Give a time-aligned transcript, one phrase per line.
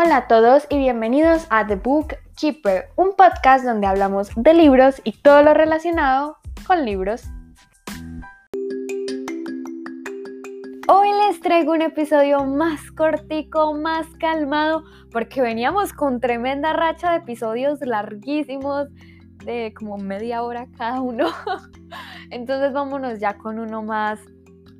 [0.00, 5.00] Hola a todos y bienvenidos a The Book Keeper, un podcast donde hablamos de libros
[5.02, 6.36] y todo lo relacionado
[6.68, 7.24] con libros.
[10.86, 17.16] Hoy les traigo un episodio más cortico, más calmado, porque veníamos con tremenda racha de
[17.16, 18.86] episodios larguísimos,
[19.44, 21.26] de como media hora cada uno.
[22.30, 24.20] Entonces vámonos ya con uno más,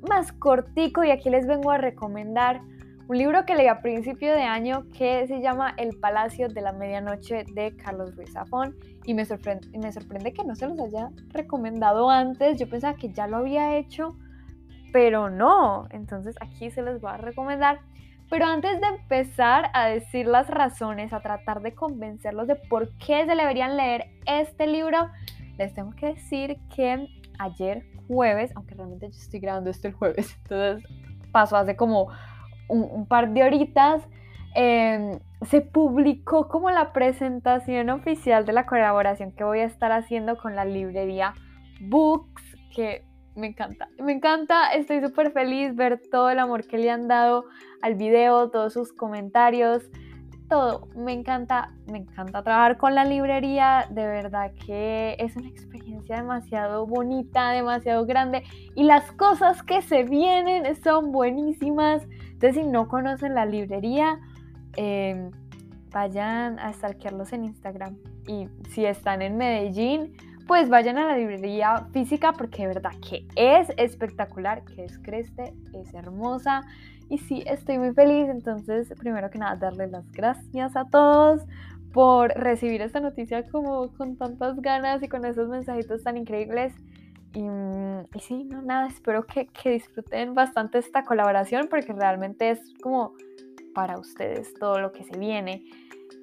[0.09, 2.61] más cortico y aquí les vengo a recomendar
[3.09, 6.71] un libro que leí a principio de año que se llama El Palacio de la
[6.71, 11.09] Medianoche de Carlos Ruiz Zafón y me sorprende, me sorprende que no se los haya
[11.29, 12.59] recomendado antes.
[12.59, 14.15] Yo pensaba que ya lo había hecho
[14.91, 15.87] pero no.
[15.89, 17.79] Entonces aquí se les voy a recomendar.
[18.29, 23.25] Pero antes de empezar a decir las razones, a tratar de convencerlos de por qué
[23.25, 25.09] se deberían leer este libro,
[25.57, 27.07] les tengo que decir que
[27.39, 30.83] ayer jueves, aunque realmente yo estoy grabando esto el jueves, entonces
[31.31, 32.09] pasó hace como
[32.69, 34.01] un, par de horitas,
[34.55, 40.37] em, se publicó como la presentación oficial de la colaboración que voy a estar haciendo
[40.37, 41.33] con la librería
[41.81, 42.43] Books,
[42.75, 47.07] que me encanta, me encanta, estoy súper feliz ver todo el amor que le han
[47.07, 47.45] dado
[47.81, 49.89] al video, todos sus comentarios,
[50.49, 56.17] todo, me encanta, me encanta trabajar con la librería, de verdad que es una experiencia
[56.17, 58.43] demasiado bonita, demasiado grande
[58.75, 64.19] y las cosas que se vienen son buenísimas, entonces si no conocen la librería,
[64.75, 65.31] em,
[65.91, 67.97] vayan a stalkearlos en Instagram.
[68.27, 70.13] Y si están en Medellín,
[70.47, 75.53] pues vayan a la librería física porque de verdad que es espectacular, que es creste,
[75.73, 76.63] es hermosa
[77.09, 78.29] y sí, estoy muy feliz.
[78.29, 81.41] Entonces, primero que nada, darle las gracias a todos
[81.93, 86.73] por recibir esta noticia como con tantas ganas y con esos mensajitos tan increíbles.
[87.33, 92.59] Y, y sí, no, nada, espero que, que disfruten bastante esta colaboración porque realmente es
[92.81, 93.13] como
[93.73, 95.63] para ustedes todo lo que se viene.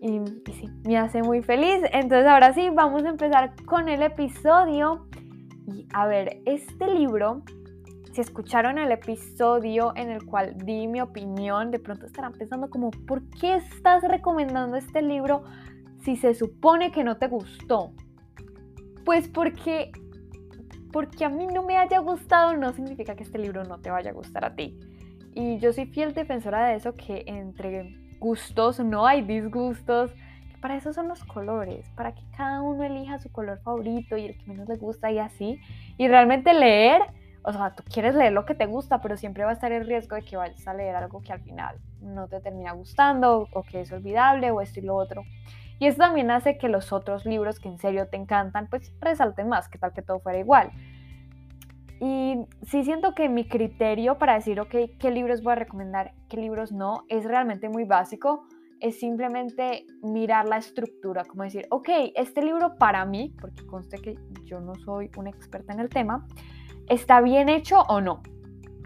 [0.01, 0.21] Y,
[0.53, 1.81] sí, me hace muy feliz.
[1.93, 5.07] Entonces ahora sí, vamos a empezar con el episodio.
[5.67, 7.43] Y a ver, este libro,
[8.17, 12.91] si escucharon el episodio en el cual di mi opinión, de pronto estarán pensando como,
[12.91, 15.45] ¿por qué estás recomendando este libro
[16.03, 17.93] si se supone que no te gustó?
[19.05, 19.93] Pues porque,
[20.93, 24.13] porque a mí no me haya gustado no significa que este libro no te vaya
[24.13, 24.81] a gustar a ti.
[25.35, 30.11] Y yo soy fiel defensora de eso, que entre gustos, no hay disgustos.
[30.63, 34.39] Para eso son los colores, para que cada uno elija su color favorito y el
[34.39, 35.61] que menos le gusta y así.
[35.99, 37.03] Y realmente leer,
[37.47, 39.87] o sea, tú quieres leer lo que te gusta, pero siempre va a estar el
[39.87, 43.63] riesgo de que vayas a leer algo que al final no te termina gustando o
[43.63, 45.23] que es olvidable o esto y lo otro.
[45.79, 49.49] Y eso también hace que los otros libros que en serio te encantan, pues resalten
[49.49, 50.73] más, que tal que todo fuera igual.
[52.01, 56.39] Y sí siento que mi criterio para decir, ok, qué libros voy a recomendar, qué
[56.39, 58.45] libros no, es realmente muy básico.
[58.81, 64.19] Es simplemente mirar la estructura, como decir, ok, este libro para mí, porque conste que
[64.45, 66.27] yo no soy una experta en el tema,
[66.89, 68.23] ¿está bien hecho o no?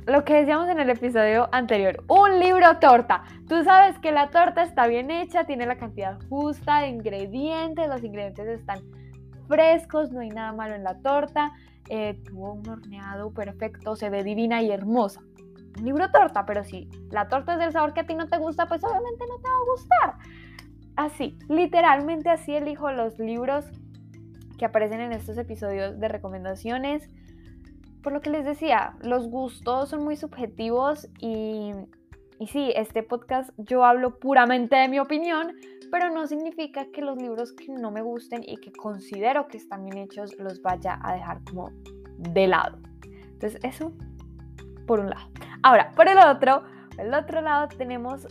[0.07, 3.25] Lo que decíamos en el episodio anterior, un libro torta.
[3.49, 8.03] Tú sabes que la torta está bien hecha, tiene la cantidad justa de ingredientes, los
[8.03, 8.81] ingredientes están
[9.47, 11.53] frescos, no hay nada malo en la torta,
[11.89, 15.23] eh, tuvo un horneado perfecto, se ve divina y hermosa.
[15.83, 18.67] Libro torta, pero si la torta es del sabor que a ti no te gusta,
[18.67, 20.15] pues obviamente no te va a gustar.
[20.97, 23.67] Así, literalmente así elijo los libros
[24.59, 27.09] que aparecen en estos episodios de recomendaciones.
[28.03, 31.73] Por lo que les decía, los gustos son muy subjetivos y,
[32.39, 35.55] y sí, este podcast yo hablo puramente de mi opinión,
[35.91, 39.85] pero no significa que los libros que no me gusten y que considero que están
[39.85, 41.71] bien hechos los vaya a dejar como
[42.19, 42.79] de lado.
[43.33, 43.93] Entonces eso
[44.87, 45.31] por un lado.
[45.63, 46.63] Ahora, por el otro,
[46.97, 48.27] por el otro lado tenemos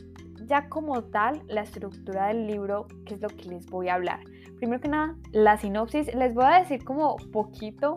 [0.46, 4.22] ya como tal la estructura del libro, que es lo que les voy a hablar.
[4.58, 6.14] Primero que nada, la sinopsis.
[6.16, 7.96] Les voy a decir como poquito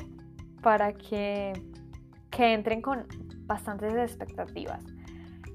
[0.63, 1.53] para que,
[2.31, 3.07] que entren con
[3.47, 4.85] bastantes expectativas.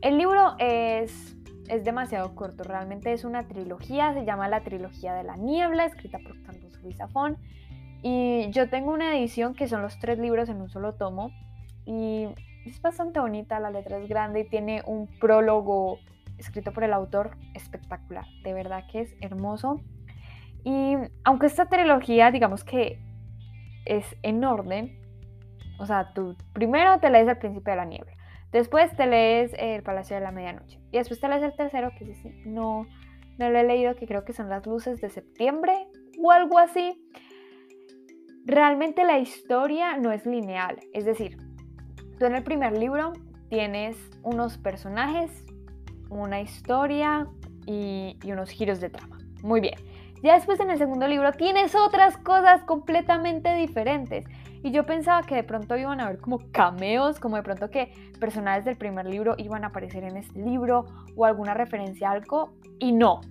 [0.02, 1.38] El libro es
[1.70, 6.20] es demasiado corto, realmente es una trilogía, se llama La Trilogía de la Niebla, escrita
[6.20, 7.38] por Carlos Ruiz Zafón.
[8.02, 11.32] Y yo tengo una edición que son los tres libros en un solo tomo.
[11.86, 12.28] Y
[12.70, 16.00] es bastante bonita, la letra es grande y tiene un prólogo
[16.38, 18.26] escrito por el autor espectacular.
[18.44, 19.82] De verdad que es hermoso.
[20.64, 23.00] Y aunque esta trilogía, digamos que
[23.86, 25.00] es en orden,
[25.80, 28.18] o sea, tú primero te lees El Príncipe de la Niebla,
[28.52, 30.80] Después te lees El Palacio de la Medianoche.
[30.92, 32.88] Y después te lees el tercero, que sí, no,
[33.38, 35.88] no lo he leído, que creo que son las luces de septiembre
[36.22, 37.06] o algo así.
[38.46, 40.80] Realmente la historia no es lineal.
[40.94, 41.38] Es decir,
[42.18, 43.14] tú en el primer libro
[43.50, 45.46] tienes unos personajes,
[46.10, 47.28] una historia,
[47.68, 49.20] y, y unos giros de trama.
[49.44, 49.76] Muy bien.
[50.24, 54.26] Ya después en el segundo libro tienes otras cosas completamente diferentes.
[54.64, 57.94] Y yo pensaba que de pronto iban a haber como cameos, como de pronto que
[58.20, 60.86] personajes del primer libro iban a aparecer en este libro
[61.16, 62.54] o alguna referencia a algo.
[62.80, 63.22] Y no,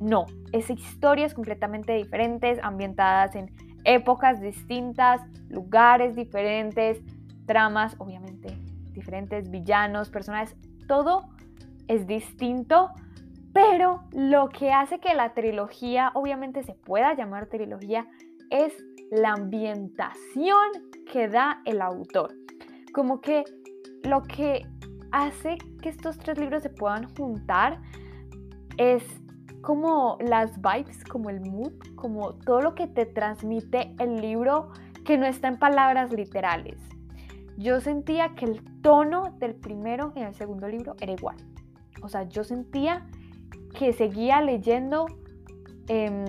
[0.00, 0.26] no.
[0.52, 7.00] Es historias completamente diferentes, ambientadas en épocas distintas, lugares diferentes,
[7.46, 8.58] tramas obviamente
[8.92, 10.56] diferentes, villanos, personajes,
[10.86, 11.28] todo
[11.88, 12.90] es distinto
[13.56, 18.06] pero lo que hace que la trilogía obviamente se pueda llamar trilogía
[18.50, 18.74] es
[19.10, 20.68] la ambientación
[21.10, 22.34] que da el autor.
[22.92, 23.44] Como que
[24.02, 24.66] lo que
[25.10, 27.80] hace que estos tres libros se puedan juntar
[28.76, 29.02] es
[29.62, 34.68] como las vibes, como el mood, como todo lo que te transmite el libro
[35.06, 36.76] que no está en palabras literales.
[37.56, 41.36] Yo sentía que el tono del primero y el segundo libro era igual.
[42.02, 43.06] O sea, yo sentía
[43.78, 45.06] que seguía leyendo
[45.88, 46.24] em,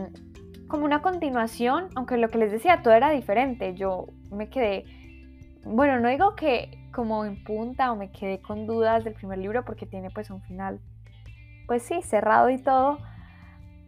[0.68, 3.74] como una continuación, aunque lo que les decía todo era diferente.
[3.74, 4.86] Yo me quedé,
[5.64, 9.64] bueno, no digo que como en punta o me quedé con dudas del primer libro
[9.64, 10.80] porque tiene pues un final,
[11.68, 13.00] pues sí, cerrado y todo,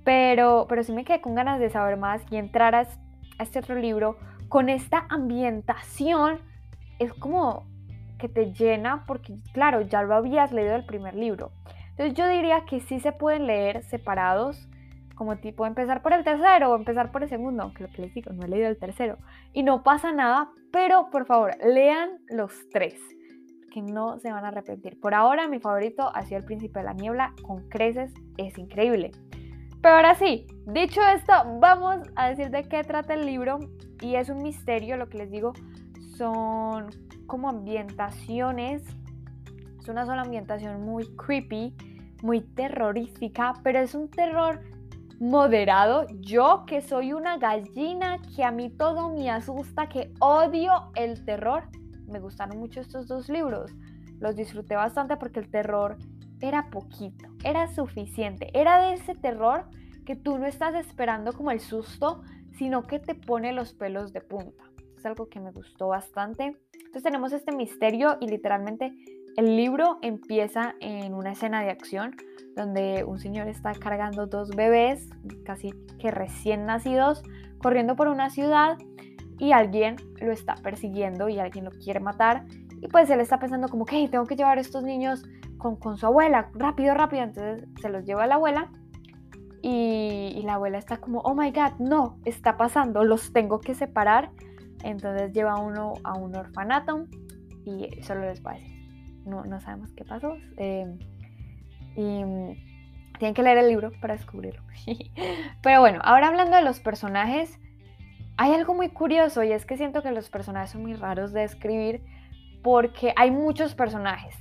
[0.03, 2.87] pero, pero sí me quedé con ganas de saber más y entrar a
[3.39, 6.39] este otro libro con esta ambientación.
[6.99, 7.65] Es como
[8.19, 11.51] que te llena porque, claro, ya lo habías leído el primer libro.
[11.91, 14.69] Entonces yo diría que sí se pueden leer separados,
[15.15, 18.13] como tipo empezar por el tercero o empezar por el segundo, aunque lo que les
[18.13, 19.17] digo, no he leído el tercero.
[19.51, 22.95] Y no pasa nada, pero por favor, lean los tres,
[23.73, 24.97] que no se van a arrepentir.
[24.99, 29.11] Por ahora mi favorito ha sido El Príncipe de la Niebla, con creces, es increíble.
[29.81, 33.59] Pero ahora sí, dicho esto, vamos a decir de qué trata el libro.
[34.01, 35.51] Y es un misterio, lo que les digo,
[36.19, 36.89] son
[37.27, 38.83] como ambientaciones.
[39.79, 41.73] Es una sola ambientación muy creepy
[42.21, 44.61] muy terrorífica, pero es un terror
[45.19, 46.05] moderado.
[46.19, 51.63] Yo que soy una gallina, que a mí todo me asusta, que odio el terror,
[52.07, 53.71] me gustaron mucho estos dos libros.
[54.19, 55.97] Los disfruté bastante porque el terror
[56.41, 58.49] era poquito, era suficiente.
[58.53, 59.69] Era de ese terror
[60.05, 62.21] que tú no estás esperando como el susto,
[62.57, 64.68] sino que te pone los pelos de punta.
[64.99, 66.57] Es algo que me gustó bastante.
[66.73, 68.93] Entonces tenemos este misterio y literalmente
[69.37, 72.17] el libro empieza en una escena de acción
[72.57, 75.09] donde un señor está cargando dos bebés,
[75.45, 77.23] casi que recién nacidos,
[77.59, 78.77] corriendo por una ciudad
[79.37, 82.45] y alguien lo está persiguiendo y alguien lo quiere matar.
[82.81, 85.23] Y pues él está pensando como que tengo que llevar a estos niños
[85.57, 87.23] con, con, su abuela, rápido, rápido.
[87.23, 88.69] Entonces se los lleva a la abuela
[89.61, 93.75] y, y la abuela está como, oh my god, no, está pasando, los tengo que
[93.75, 94.31] separar.
[94.83, 97.05] Entonces lleva uno a un orfanato
[97.65, 98.79] y solo va a decir
[99.25, 100.35] no, sabemos qué pasó.
[100.57, 100.97] Eh,
[101.95, 102.53] y mm,
[103.17, 104.61] tienen que leer el libro para descubrirlo.
[105.61, 107.59] Pero bueno, ahora hablando de los personajes,
[108.37, 111.43] hay algo muy curioso y es que siento que los personajes son muy raros de
[111.43, 112.01] escribir
[112.63, 114.35] porque hay muchos personajes.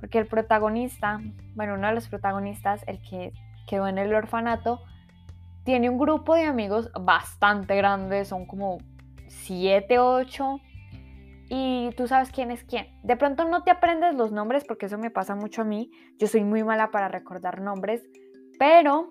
[0.00, 1.20] Porque el protagonista,
[1.54, 3.32] bueno, uno de los protagonistas, el que
[3.66, 4.80] quedó en el orfanato,
[5.64, 8.78] tiene un grupo de amigos bastante grande, son como
[9.28, 10.60] 7, 8
[11.50, 12.86] y tú sabes quién es quién.
[13.02, 15.90] De pronto no te aprendes los nombres porque eso me pasa mucho a mí.
[16.18, 18.02] Yo soy muy mala para recordar nombres,
[18.58, 19.10] pero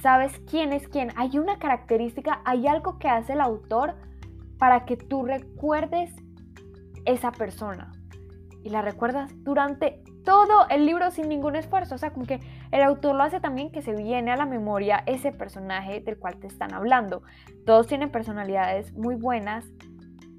[0.00, 1.10] sabes quién es quién.
[1.16, 3.96] Hay una característica, hay algo que hace el autor
[4.58, 6.14] para que tú recuerdes
[7.06, 7.90] esa persona.
[8.62, 11.94] Y la recuerdas durante todo el libro sin ningún esfuerzo.
[11.94, 12.40] O sea, como que
[12.72, 16.36] el autor lo hace también que se viene a la memoria ese personaje del cual
[16.36, 17.22] te están hablando.
[17.66, 19.66] Todos tienen personalidades muy buenas,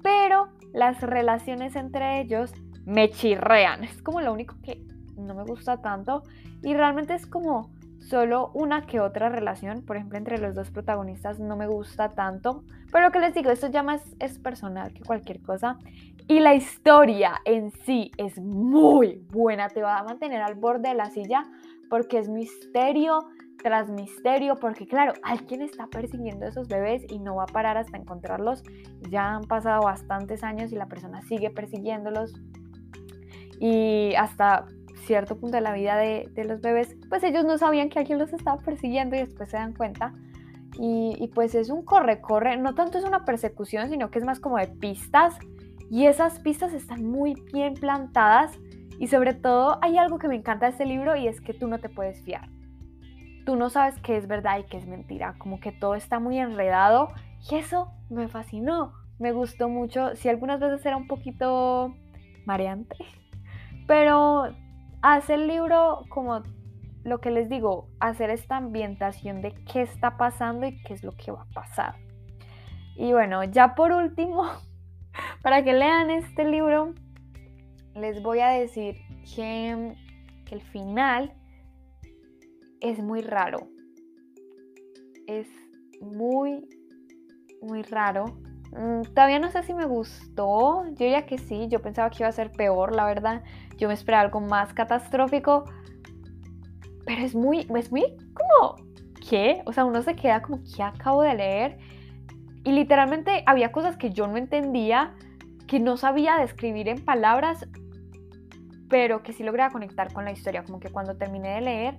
[0.02, 2.52] pero las relaciones entre ellos
[2.84, 3.84] me chirrean.
[3.84, 4.82] Es como lo único que
[5.16, 6.22] no me gusta tanto
[6.62, 7.70] y realmente es como
[8.08, 12.62] solo una que otra relación, por ejemplo, entre los dos protagonistas no me gusta tanto,
[12.92, 15.78] pero lo que les digo, esto ya más es personal que cualquier cosa.
[16.28, 20.94] Y la historia en sí es muy buena, te va a mantener al borde de
[20.94, 21.44] la silla
[21.88, 23.28] porque es misterio,
[23.62, 27.76] tras misterio, porque claro, alguien está persiguiendo a esos bebés y no va a parar
[27.76, 28.62] hasta encontrarlos.
[29.10, 32.34] Ya han pasado bastantes años y la persona sigue persiguiéndolos.
[33.58, 34.66] Y hasta
[35.06, 38.32] cierto punto de la vida de, los bebés, pues ellos no sabían que alguien los
[38.32, 40.12] estaba persiguiendo y después se dan cuenta.
[40.78, 44.40] Y, y pues es un corre-corre, no tanto es una persecución, sino que es más
[44.40, 45.38] como de pistas.
[45.90, 48.52] Y esas pistas están muy bien plantadas.
[48.98, 51.68] Y sobre todo hay algo que me encanta de este libro y es que tú
[51.68, 52.48] no te puedes fiar
[53.46, 56.38] tú no sabes qué es verdad y qué es mentira, como que todo está muy
[56.38, 57.10] enredado
[57.48, 61.94] y eso me fascinó, me gustó mucho, si algunas veces era un poquito
[62.44, 62.96] mareante,
[63.86, 64.48] pero
[65.14, 66.42] hace el libro como
[67.04, 71.12] lo que les digo, hacer esta ambientación de qué está pasando y qué es lo
[71.12, 71.94] que va a pasar.
[72.96, 74.42] Y bueno, ya por último,
[75.42, 76.92] para que lean este libro,
[77.94, 78.96] les voy a decir
[79.36, 79.94] que,
[80.44, 81.32] que el final
[82.80, 83.68] es muy raro.
[85.28, 85.46] Es
[86.00, 86.68] muy,
[87.62, 88.24] muy raro.
[88.72, 90.84] Mm, todavía no sé si me gustó.
[90.84, 91.68] Yo diría que sí.
[91.68, 93.42] Yo pensaba que iba a ser peor, la verdad.
[93.76, 95.64] Yo me esperaba algo más catastrófico.
[97.04, 98.04] Pero es muy, es muy
[98.34, 98.76] como,
[99.28, 99.62] ¿qué?
[99.66, 101.78] O sea, uno se queda como, ¿qué acabo de leer?
[102.64, 105.14] Y literalmente había cosas que yo no entendía,
[105.68, 107.68] que no sabía describir en palabras,
[108.88, 110.64] pero que sí lograba conectar con la historia.
[110.64, 111.98] Como que cuando terminé de leer,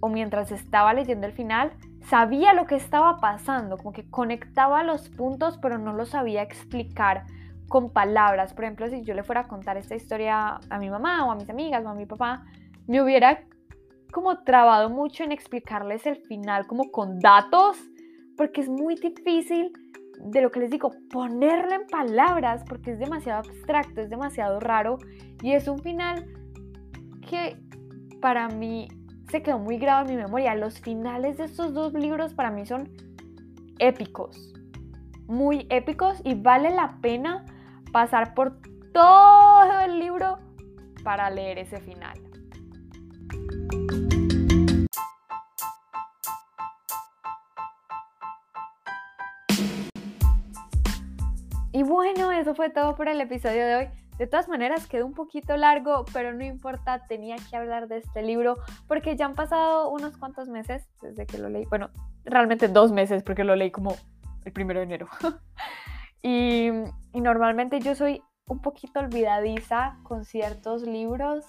[0.00, 1.72] o mientras estaba leyendo el final,
[2.04, 7.24] sabía lo que estaba pasando, como que conectaba los puntos, pero no lo sabía explicar
[7.68, 8.52] con palabras.
[8.54, 11.36] Por ejemplo, si yo le fuera a contar esta historia a mi mamá o a
[11.36, 12.44] mis amigas o a mi papá,
[12.86, 13.44] me hubiera
[14.12, 17.78] como trabado mucho en explicarles el final como con datos,
[18.36, 19.72] porque es muy difícil
[20.20, 24.98] de lo que les digo, ponerlo en palabras, porque es demasiado abstracto, es demasiado raro
[25.42, 26.26] y es un final
[27.28, 27.56] que
[28.20, 28.88] para mí
[29.32, 30.54] se quedó muy grabado en mi memoria.
[30.54, 32.90] Los finales de estos dos libros para mí son
[33.78, 34.52] épicos,
[35.26, 37.46] muy épicos y vale la pena
[37.92, 38.58] pasar por
[38.92, 40.38] todo el libro
[41.02, 42.20] para leer ese final.
[51.72, 54.01] Y bueno, eso fue todo por el episodio de hoy.
[54.18, 58.22] De todas maneras, quedó un poquito largo, pero no importa, tenía que hablar de este
[58.22, 61.64] libro porque ya han pasado unos cuantos meses desde que lo leí.
[61.66, 61.90] Bueno,
[62.24, 63.96] realmente dos meses porque lo leí como
[64.44, 65.08] el primero de enero.
[66.22, 66.68] y,
[67.12, 71.44] y normalmente yo soy un poquito olvidadiza con ciertos libros,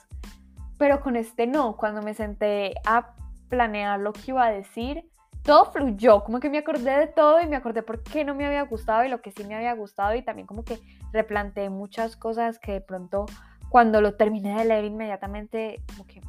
[0.78, 1.76] pero con este no.
[1.76, 3.14] Cuando me senté a
[3.50, 5.04] planear lo que iba a decir,
[5.44, 8.46] todo fluyó, como que me acordé de todo y me acordé por qué no me
[8.46, 10.80] había gustado y lo que sí me había gustado y también como que
[11.12, 13.26] replanteé muchas cosas que de pronto
[13.70, 16.22] cuando lo terminé de leer inmediatamente como que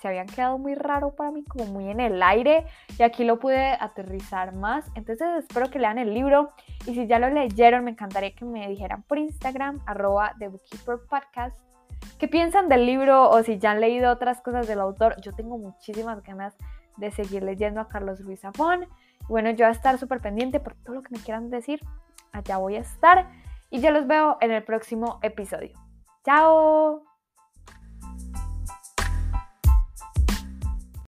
[0.00, 2.66] se habían quedado muy raro para mí, como muy en el aire
[2.98, 4.84] y aquí lo pude aterrizar más.
[4.96, 6.50] Entonces espero que lean el libro
[6.86, 10.98] y si ya lo leyeron me encantaría que me dijeran por Instagram arroba The Bookkeeper
[12.18, 15.20] qué piensan del libro o si ya han leído otras cosas del autor.
[15.20, 16.56] Yo tengo muchísimas ganas
[16.96, 18.86] de seguir leyendo a Carlos Ruiz Zafón.
[19.28, 21.80] Bueno, yo voy a estar súper pendiente por todo lo que me quieran decir.
[22.32, 23.30] Allá voy a estar
[23.70, 25.78] y yo los veo en el próximo episodio.
[26.24, 27.11] ¡Chao!